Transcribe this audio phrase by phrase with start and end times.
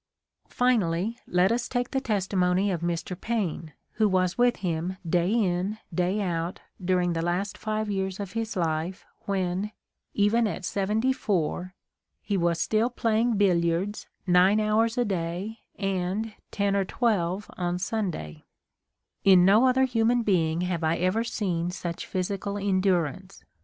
[0.49, 3.15] Finally, let us take the testi mony of Mr.
[3.15, 8.31] Paine, who was with him day in, day out, during the last five years of
[8.31, 9.71] his life when,
[10.15, 11.75] even at seventy four,
[12.19, 18.43] he was still playing billiards "9 hours a day and 10 or 12 on Sunday":
[19.23, 23.43] "In no other human being have I ever seen such physical endurance.